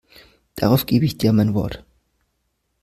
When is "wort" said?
1.53-1.85